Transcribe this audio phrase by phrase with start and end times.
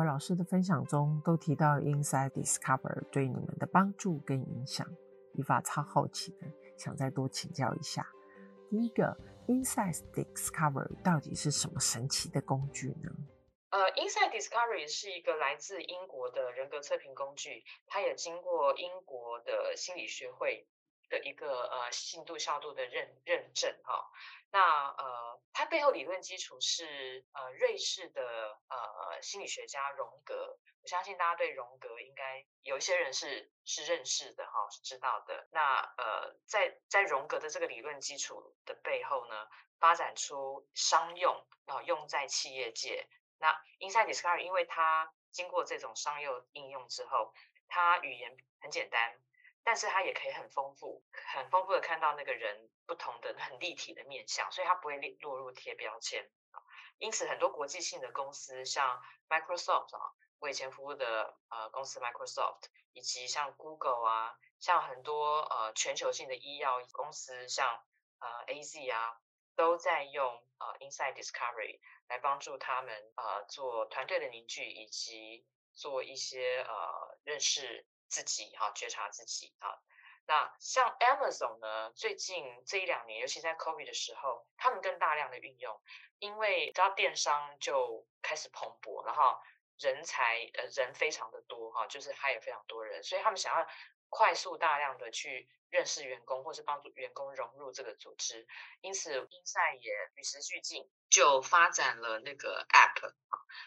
[0.00, 4.86] 位老师的分享中都提到 Insight Discover 对你们的帮助跟影响，
[5.34, 6.46] 伊法超好奇的，
[6.78, 8.06] 想再多请教一下。
[8.70, 9.14] 第一个
[9.46, 13.10] ，Insight Discover 到底是什么神奇的工具呢？
[13.68, 20.66] 呃，Insight Discovery 是一个来自英国的人格测评工具，它也经过英国的心理学会
[21.10, 24.10] 的一个呃信度效度的认认证哈、
[24.50, 25.40] 那呃，
[25.70, 35.48] 背后理论基础是呃瑞士的呃心理学家荣格，我相信大家对荣格应该有一些人是是认识的哈、是知道的。
[35.52, 41.32] 那呃，在在荣格的这个理论基础的背后呢，发展出商用
[41.66, 43.08] 啊、呃，用在企业界。
[43.38, 47.32] 那 Inside Discovery，因为它经过这种商用应用之后，
[47.68, 49.16] 它语言很简单，
[49.70, 51.00] 但是它也可以很丰富，
[51.32, 56.28] 很丰富的看到那个人不同的很立体的面相，所以它不会落入贴标签。
[56.98, 67.80] 因此，很多国际性的公司，像 Microsoft 啊，我以前服务的呃公司 Microsoft，以及像 Google 啊，像很多呃全球性的医药公司，像
[68.18, 69.20] 呃 AZ 啊，
[69.54, 71.78] 都在用呃 Inside Discovery。
[72.08, 79.78] 来帮助他们呃做团队的凝聚，以及做一些呃认识自己哈、觉察自己啊。
[80.26, 85.80] 那像 Amazon 呢，最近这一两年，尤其在 COVID 的时候，他们更大量的运用，
[86.18, 89.40] 因为只要电商就开始蓬勃，然后
[89.78, 93.66] 人才呃人非常的多哈，就是还有非常多人，所以他们想要
[94.10, 95.48] 快速大量的去。
[95.70, 98.44] 认识员工，或是帮助员工融入这个组织，
[98.80, 103.14] 因此 Insight 也与时俱进，就发展了那个 App。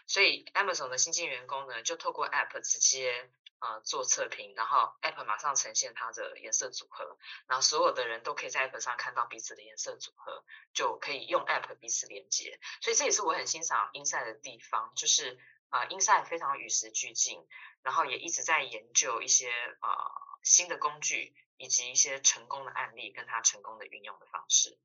[0.06, 3.30] 所以 Amazon 的新进员工呢，就透过 App 直接、
[3.64, 12.60] 呃、做测评，然后 App 马上呈现它的颜色组合，然后所有的人都可以在 App 上看到彼此的颜色组合，就可以用 App 彼此连接。
[12.82, 15.38] 所以这也是我很欣赏 Inside 的地方，就是
[15.70, 17.46] 啊、呃、，Inside 非常与时俱进，
[17.82, 19.48] 然后也一直在研究一些
[19.80, 19.96] 啊、呃、
[20.42, 21.34] 新的工具。
[21.56, 24.76] 以及一些成功的案例，跟它成功的运用的方式，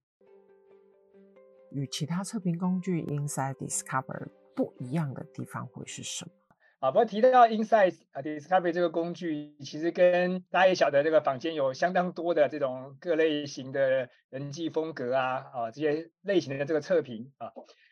[1.72, 6.32] 与其他测评工具 Inside Discover 不一样的地方会是什么？
[6.80, 17.52] 啊，不过提到 Insight Discovery 这个工具，其实跟大家也晓得，这个坊间有相当多的这种各类型的人际风格啊，啊这些类型的这个测评啊。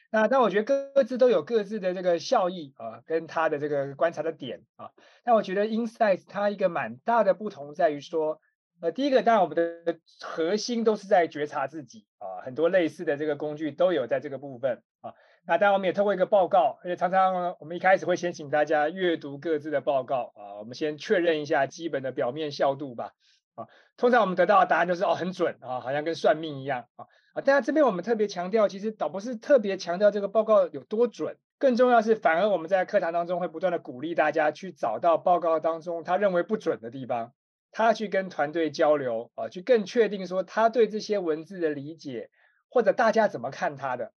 [0.10, 4.92] 那但我觉得各自都有各自的这个效益啊，跟它的这个观察的点啊。
[5.26, 8.40] 但我觉得 Insight 它一个蛮大的不同在于说。
[8.80, 15.16] 呃，第一个当然我们的核心都是在觉察自己啊，很多类似的这个工具都有在这个部分啊。
[15.50, 23.14] 那当然我们也透过一个报告，而且常常我们一开始会先请大家阅读各自的报告啊，我们先确认一下基本的表面效度吧
[23.56, 23.68] 啊。
[23.96, 27.42] 通常我们得到的答案就是哦很准啊，好像跟算命一样啊啊。
[27.46, 37.32] 但是这边我们特别强调，其实倒不是特别强调这个报告有多准，更重要是反而我们在课堂当中会不断的鼓励大家去找到报告当中他认为不准的地方。
[37.72, 42.32] 他去跟团队交流啊，去更确定说他对这些文字的理解，
[42.70, 44.12] 或者大家怎么看他的？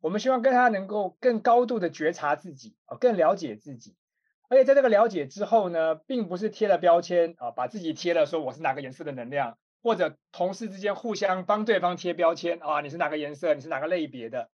[0.00, 3.96] 我们希望跟他能够更高度的觉察自己啊，更了解自己。
[4.48, 14.48] 而且在这个了解之后呢，并不是贴了标签啊，把自己贴了说我是哪个颜色的能量，或者同事之间互相帮对方贴标签啊，你是哪个颜色，你是哪个类别的。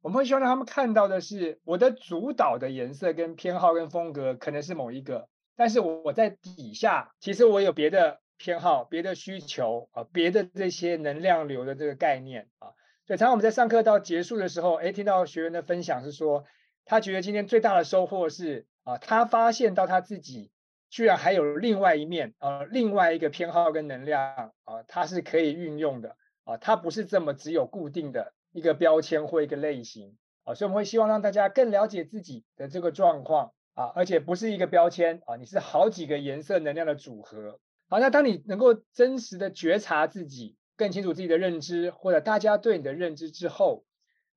[0.00, 5.28] 我们会希望让他们看到的是我的主导的颜色跟偏好跟风格可能是某一个。
[5.54, 12.70] 但是我在底下，其实我有别的偏好、别的需求啊，别的这些能量流的这个概念啊。
[13.08, 16.44] 所以常常我们在上课到结束的时候，哎，听到学员的分享是说，
[16.84, 20.50] 他觉得今天最大的收获是啊，他发现到他自己
[20.90, 30.54] 居然还有另外一面啊，另外一个偏好跟能量啊，他是可以运用的啊，他不是这么只有固定的一个标签或一个类型啊。
[30.54, 33.52] 所以我们会希望让大家更了解自己的这个状况。
[33.72, 37.60] 啊，而且不是一个标签啊，你是好几个颜色能量的组合。
[37.88, 43.84] 好，那当你能够真实的觉察自己，更清楚自己的认知，或者大家对你的认知之后，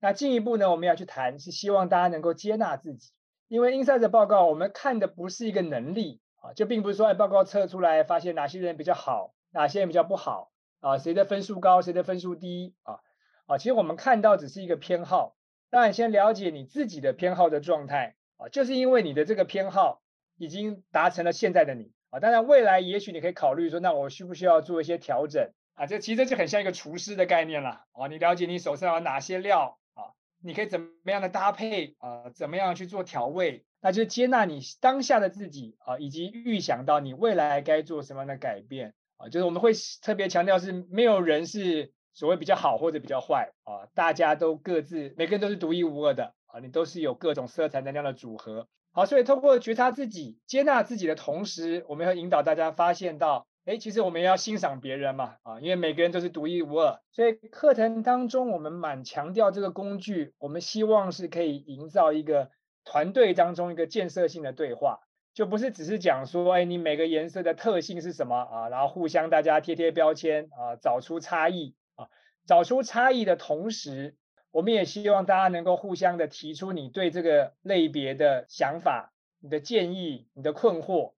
[0.02, 3.12] 那进一步呢，我们要去谈，是希望大家能够接纳自己。
[3.48, 10.52] 因为 Inside 的报告，我们看的不是一个能力啊，就并不是说，哎，报告测出来发现哪些人比较好，哪些人比较不好
[10.82, 13.00] 啊，谁的分数高，谁的分数低啊
[13.46, 15.38] 啊，其实我们看到只是一个偏好。
[15.70, 18.16] 当然，先了解你自己的偏好的状态。
[18.38, 20.02] 啊，就是因为你的这个偏好
[20.36, 25.86] 已经达成了现在的你啊，当然未来也许你可以考虑说，那我需不需要做一些调整啊？
[25.86, 39.72] 这其实就很像一个厨师的概念了啊，你了解你手上有哪些料啊，你可以怎么样的搭配啊，怎么样去做调味，那就接纳你当下的自己啊，以及预想到你未来该做什么样的改变啊，就是我们会
[40.02, 46.34] 特别强调是没有人是所谓比较好或者比较坏啊，大家都各自每个人都是独一无二的。
[46.54, 57.00] 啊，你都是有各种色彩能量的组合，好，所以通过觉察自己、接纳自己的同时，我们要引导大家发现到，哎，其实我们要欣赏别人嘛，啊，因为每个人都是独一无二。
[57.12, 62.50] 所以课程当中，我们蛮强调这个工具，我们希望是可以营造一个
[62.84, 65.02] 团队当中一个建设性的对话，
[65.34, 72.10] 就不是只是讲说，哎，你每个颜色的特性是什么啊，然后互相大家贴贴标签啊，找出差异啊，
[72.48, 74.16] 找出差异的同时。
[74.50, 81.14] 我们也希望大家能够互相的提出你对这个类别的想法、你的建议、你的困惑，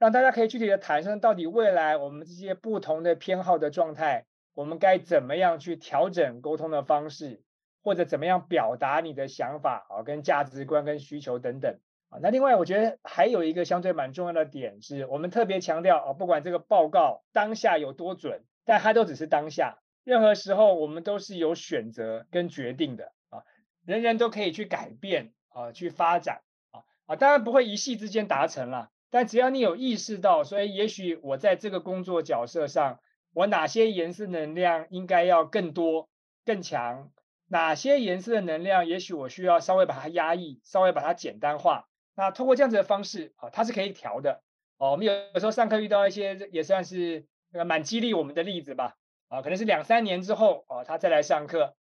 [0.00, 4.24] 让大家可以具体的谈论到底未来我们这些不同的偏好的状态，
[4.54, 7.42] 我们该怎么样去调整沟通的方式，
[7.82, 12.18] 或者怎么样表达你的想法啊、跟价值观、跟需求等等啊。
[12.22, 19.80] 那另外，我觉得还有一个相对蛮重要的点是，我们特别强调啊，不管这个报告当下有多准，但它都只是当下。
[20.02, 23.44] 任何时候，我们都是有选择跟决定的啊，
[23.84, 33.00] 人人都可以去改变啊，去发展啊啊，当然不会一夕之间达成了，但只要你有意识到，所以也许我在这个工作角色上，
[33.34, 36.08] 我哪些颜色能量应该要更多、
[36.44, 37.10] 更强，
[37.48, 41.86] 哪些颜色的能量，也许我需要稍微把它压抑，稍微把它简单化。
[42.14, 44.42] 那通过这样子的方式啊，它是可以调的
[44.78, 44.92] 哦。
[44.92, 47.26] 我们有时候上课遇到一些也算是
[47.66, 48.96] 蛮激励我们的例子吧。
[49.28, 51.76] 啊，可能是两三年之后啊，他再来上课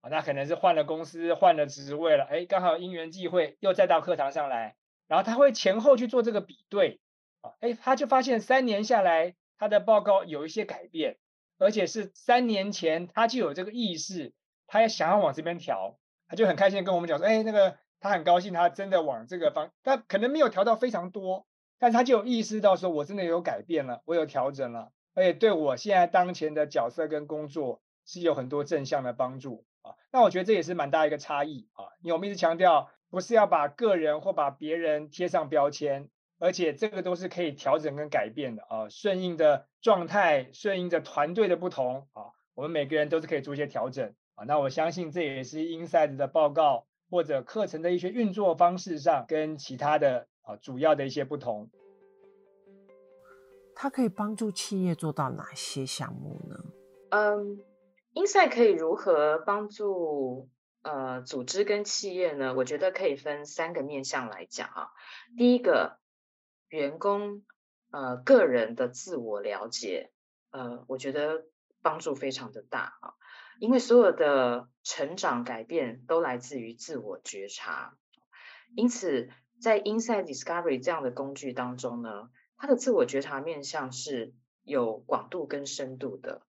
[0.00, 4.74] 啊，那可能是换了公司，换了职位了，哎，刚好因缘际会又再到课堂上来，
[5.10, 7.00] 然后他会前后去做这个比对
[7.40, 11.18] 啊，哎，他就发现三年下来，他的报告有一些改变，
[11.58, 14.32] 而且是三年前他就有这个意识，
[14.68, 15.98] 他也想要往这边调，
[16.28, 21.44] 他就很开心跟我们讲说，哎，那个他很高兴，他真的往这个方，他可能没有调到非常多，
[21.80, 24.92] 但他就有意识到说，我真的有改变了，我有调整了。
[25.12, 36.08] 而且对我现在当前的角色跟工作是有很多正向的帮助啊，那我觉得这也是蛮大一个差异啊，因为我们一直强调不是要把个人或把别人贴上标签，
[36.38, 51.68] 而且这个都是可以调整跟改变的啊，顺应的状态，顺应着团队的不同啊，我们每个人都是可以做一些调整啊，那我相信这也是 Insights 的报告或者课程的一些运作方式上跟其他的啊主要的一些不同。
[53.74, 56.56] 它可以帮助企业做到哪些项目呢？
[57.10, 57.58] 嗯
[58.14, 60.48] ，Insights 可以如何帮助
[60.82, 62.54] 呃组织跟企业呢？
[62.54, 64.88] 我觉得可以分三个面向来讲啊。
[65.36, 65.98] 第一个，
[66.68, 67.42] 员工
[67.90, 70.10] 呃个人的自我了解，
[70.50, 71.44] 呃，我觉得
[71.82, 73.14] 帮助非常的大啊，
[73.58, 77.96] 因为所有的成长改变都来自于自我觉察，
[78.74, 79.28] 因此
[79.60, 82.30] 在 Insights Discovery 这样的工具当中呢。
[82.62, 86.42] 它的自我觉察面向是有广度跟深度的，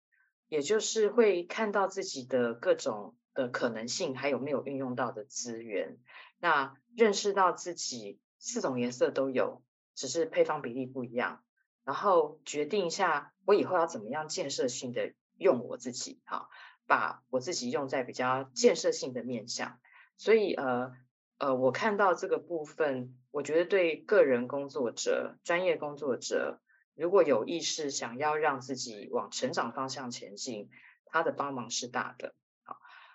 [0.47, 5.97] 也就是会看到自己的各种的可能性，还有没有运用到的资源。
[6.39, 9.61] 那认识到自己四种颜色都有，
[9.95, 11.43] 只是配方比例不一样。
[11.83, 16.49] 然后决定一下，我以后要怎么样建设性的用我自己，哈，
[16.87, 19.79] 把我自己用在比较建设性的面向。
[20.17, 20.95] 所以呃。
[21.41, 26.59] 呃，我看到这个部分，我觉得对个人工作者、专业工作者，
[26.95, 30.69] 如果有意识想要让自己往成长方向前进，
[31.05, 32.35] 他的帮忙是大的。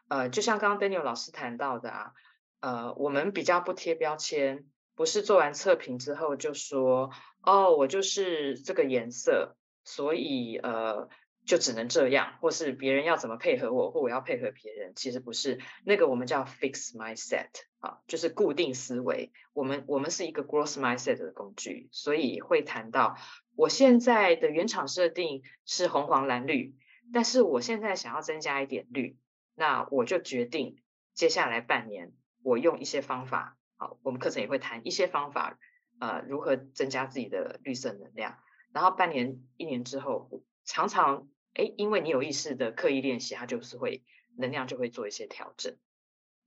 [0.09, 2.13] 呃，就像刚刚 Daniel 老师谈到的啊，
[2.61, 4.65] 呃，我们比较不贴标签，
[4.95, 7.11] 不是做完测评之后就说，
[7.43, 11.09] 哦，我就是这个颜色，所以呃。
[11.47, 17.51] 就只能这样，或是别人要怎么配合我，或我要配合别人，其实不是那个我们叫 fix mindset
[17.81, 19.31] 啊，就是固定思维。
[19.53, 23.19] 我们我们是一个 growth mindset 的工具，所以会谈到
[23.57, 26.75] 我现在的原厂设定是红黄蓝绿，
[27.13, 29.19] 但是我现在想要增加一点绿，
[29.55, 30.83] 那我就决定
[31.15, 35.59] 接下来半年我用一些方法，好，我们课程也会谈一些方法，
[36.01, 38.39] 呃，如何增加自己的绿色能量，
[38.73, 41.29] 然后半年一年之后，常常。
[41.57, 44.03] 哎，因为你有意识的刻意练习，它就是会
[44.37, 45.77] 能量就会做一些调整，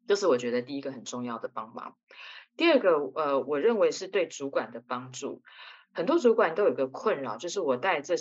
[0.05, 1.95] 这是我觉得第一个很重要的帮忙。
[2.57, 5.43] 第二个，呃，我认为是对主管的帮助。
[5.93, 8.15] 很多主管都有个困扰，就是我带这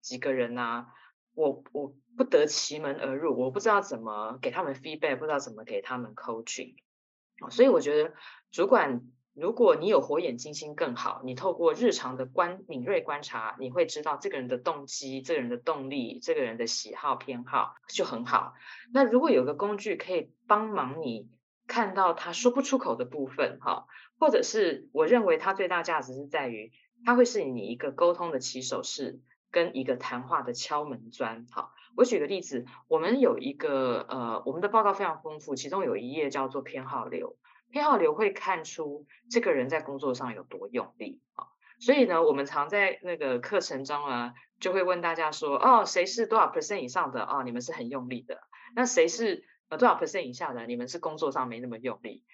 [0.00, 0.86] 几个人啊，
[1.34, 6.74] 我我不得其门而入，我不知道怎么给他们 feedback，不知道怎么给他们 coaching。
[7.50, 8.12] 所以我觉得
[8.50, 9.02] 主管。
[9.36, 18.54] 如果你有火眼金睛更好，你透过日常的观敏锐观察，你会知道这个人的动机、这个人的动力、这个人的喜好偏好就很好。
[18.92, 21.28] 那如果有个工具可以帮忙你
[21.66, 23.88] 看到他说不出口的部分，哈，
[24.20, 26.70] 或者是我认为他最大价值是在于，
[27.04, 29.18] 他会是你一个沟通的起手式
[29.54, 31.46] 跟一个谈话的敲门砖。
[31.52, 37.36] 好，我举个例子，我们有一个呃，我们的报告非常丰富，其中有一页叫做偏好流。
[37.70, 41.46] 偏好流会看出这个人在工作上有多用力啊。
[41.78, 47.38] 所以呢，我们常在那个课程中啊，就会问大家说，哦，谁是多少 percent 以上的啊？
[47.38, 48.40] 哦，你们是很用力的。
[48.74, 50.66] 那谁是呃多少 percent 以下的？
[50.66, 52.24] 你们是工作上没那么用力。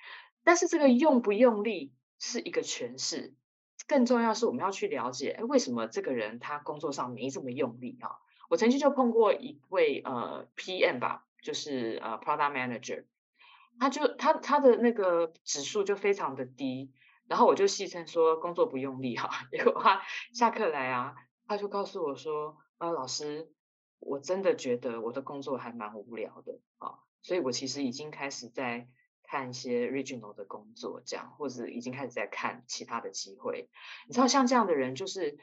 [0.42, 3.34] 但是这个用不用力是一个诠释，
[3.86, 8.18] 更重要是我们要去了解，哎，为什么这个人他工作上没这么用力啊？
[8.48, 13.04] 我曾经就碰过一位呃 PM 吧，就是呃 Product Manager，
[13.78, 16.92] 他就他他的那个指数就非常的低，
[17.26, 21.14] 然后我就戏称说工作不用力哈， 结果他下课来啊，
[21.46, 23.50] 他就告诉我说，呃老师，
[23.98, 28.88] 我真的觉得我的工作还蛮无聊的啊，所以我其实已经开始在。
[29.30, 33.68] 看一些 regional 的工作，这样或者已经开始在看其他的机会。
[34.08, 35.38] 你知道，像这样的人，就是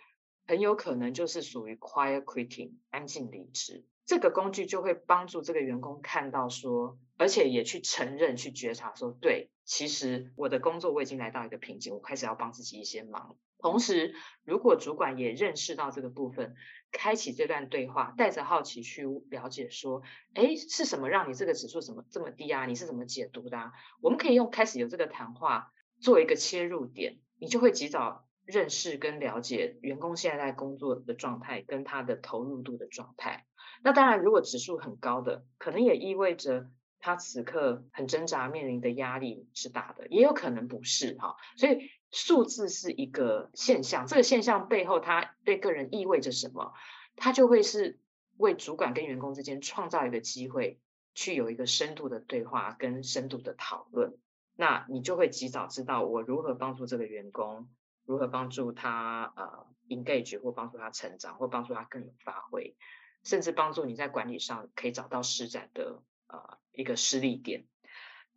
[0.46, 3.86] 很有可能就是属于 quiet quitting 安静离职。
[4.06, 13.38] 这个工具就会帮助这个员工看到说，而且也去承认、去觉察说，对，其实我的工作我已经来到一个瓶颈，我开始要帮自己一些忙。
[13.60, 16.56] 同时，如果主管也认识到这个部分，
[16.92, 20.04] 开启这段对话，带着好奇去了解，说，
[20.36, 22.66] 哎，是什么让你这个指数怎么这么低啊？
[22.68, 23.74] 你是怎么解读的啊？
[24.00, 33.48] 我们可以用开始有这个谈话做一个切入点，你就会及早认识跟了解员工现在在工作的状态跟他的投入度的状态。
[33.84, 41.36] 那当然，如果指数很高的，可能也意味着他此刻很挣扎，面临的压力是大的，也有可能不是哈。
[41.58, 41.90] 所以。
[42.10, 46.74] 数字是一个现象，这个现象背后，它对个人意味着什么？
[47.18, 48.00] 它就会是
[48.38, 50.80] 为主管跟员工之间创造一个机会，
[51.14, 54.18] 去有一个深度的对话跟深度的讨论。
[54.56, 57.70] 那你就会及早知道我如何帮助这个员工，
[58.06, 62.78] 如何帮助他呃 engage 或帮助他成长，或帮助他更有发挥，
[63.24, 67.66] 甚至帮助你在管理上可以找到施展的呃一个施力点。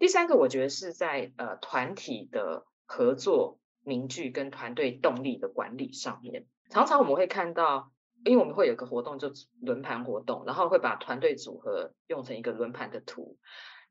[0.01, 3.60] 第三个，我觉得是在呃团体的合作。
[3.91, 7.93] 凝聚跟团队动力的管理上面，常常我们会看到，
[8.25, 13.37] 因为我们会有个活动，就轮盘活动，然后会把团队组合用成一个轮盘的图。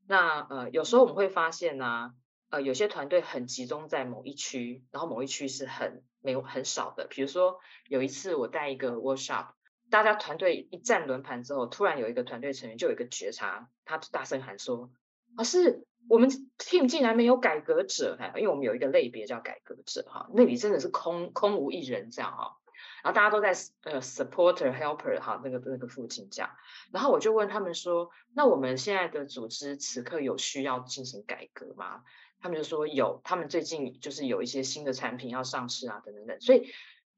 [0.08, 2.14] 那呃，有时候我们会发现呢、
[2.50, 7.06] 呃，有些团队很集中在某一区，然后某一区是很没有很少的。
[7.10, 9.50] 比如说有一次我带一个 workshop，
[9.90, 14.90] 大家团队一站轮盘之后，突然有一个团队成员就有一个觉察，他大声喊说
[15.36, 22.58] ：“老师。”我们 team 竟然没有改革者，因为我们有一个类别叫改革者哈，那里真的是空空无一人这样哈，
[23.04, 26.50] 然后大家都在呃 supporter helper 哈那个那个附近这样，
[26.92, 32.02] 然后我就问他们说，那我们现在的组织此刻有需要进行改革吗？
[32.42, 36.72] 他们就说有，他们最近就是有一些新的产品要上市啊等等等，所以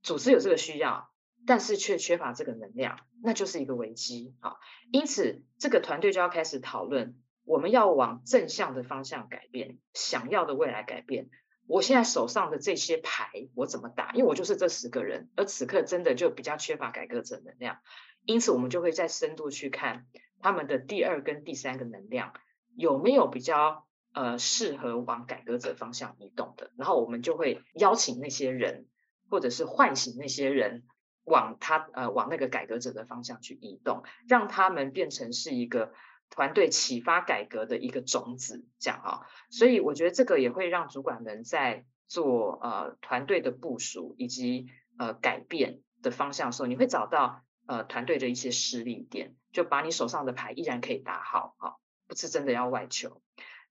[0.04, 1.10] 组织有这个需要，
[1.48, 4.58] 但是却缺乏这个能量，那就是一个危机啊，
[4.92, 7.21] 因此这个团队就要开始讨论。
[7.44, 11.30] 我们要往正向的方向改变，想要的未来改变。
[11.68, 14.12] 我现在手上的这些牌，我怎么打？
[14.14, 17.80] 因为我就是这十个人，而此刻真的就比较缺乏改革者能量，
[18.26, 20.06] 因此我们就会再深度去看
[20.42, 22.34] 他们的第二跟第三个能量
[22.76, 28.88] 有没有比较呃适合往改革者方向移动的，然后我们就会邀请那些人，
[29.30, 30.84] 或者是唤醒那些人
[31.24, 35.94] 往他呃往那个改革者的方向去移动，让他们变成是一个。
[36.32, 51.76] 团队启发改革的一个种子，这样啊，所以我觉得这个也会让主管们在做呃团队的部署以及呃改变的方向的时候，你会找到呃团队的一些施力点，就把你手上的牌依然可以打好，哈，
[52.08, 53.22] 不是真的要外求。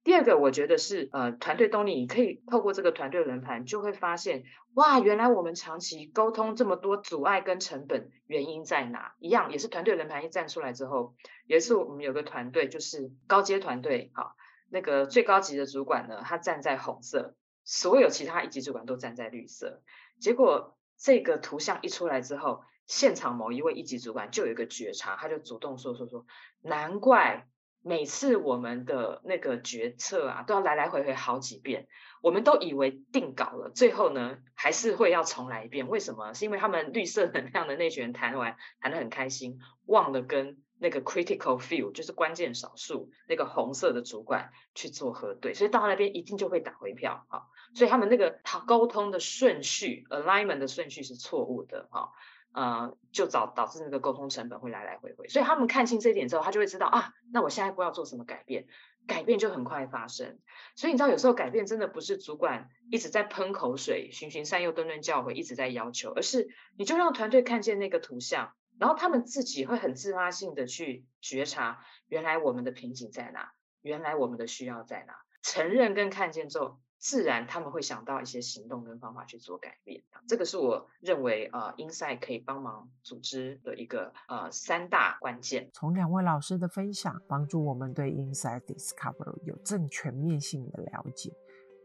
[0.02, 9.14] 第二个，我觉得是呃团队动力，你可以透过这个团队轮盘，就会发现哇，原来我们长期沟通这么多阻碍跟成本，原因在哪？
[9.18, 11.14] 一样也是团队轮盘一站出来之后，
[11.46, 14.34] 有一次我们有个团队就是高阶团队，哈，
[14.70, 19.82] 那个最高级的主管呢，他站在红色，所有其他一级主管都站在绿色。
[20.18, 26.24] 结果这个图像一出来之后，现场某一位一级主管就有一个觉察，他就主动说说说，
[26.62, 27.46] 难怪。
[27.82, 31.88] 每次我们的那个决策啊，都要来来回回好几遍，
[32.20, 35.88] 我们都以为定稿了，最后呢还是会要重来一遍。
[35.88, 36.34] 为什么？
[36.34, 47.42] 是因为他们绿色能量的那群人谈完谈得很开心，忘了跟那个 critical few 就是关键少数那个红色的主管去做核对，所以到那边一定就会打回票啊。
[47.74, 52.08] 所以他们那个沟通的顺序 alignment 的顺序是错误的啊。
[52.52, 58.66] 呃，就导导致那个沟通成本会来来回回，所以他们看清这一点之后，他就会知道啊，那我下一步要做什么改变，
[59.06, 60.38] 改变就很快发生。
[60.74, 80.02] 所以你知道，有时候改变真的不是主管一直在喷口水、循循善诱、顿顿教诲，一直在要求，而是你就让团队看见那个图像，然后他们自己会很自发性的去觉察，原来我们的瓶颈在哪，原来我们的需要在哪，承认跟看见之后，自然他们会想到一些行动跟方法去做改变。
[80.28, 85.70] 这个是我认为呃，Insight 可以帮忙组织的一个呃三大关键。
[85.72, 91.32] 从两位老师的分享，帮助我们对 Insight Discovery 有更全面性的了解，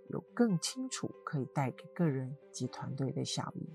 [0.10, 3.70] 有更清楚可以带给个人及团队的效益。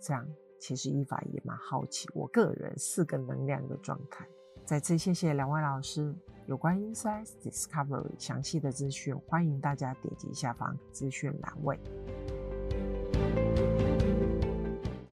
[0.00, 0.26] 这样，
[0.58, 4.26] 其实依法也蛮好奇，我个人四个能量的状态。
[4.68, 6.14] 再次谢谢两位老师。
[6.44, 11.80] 有关 Insight Discovery 详细的资讯，欢迎大家点击下方资讯栏位。